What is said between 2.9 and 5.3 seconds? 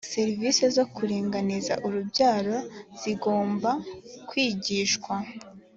zizgomba kwigishwa.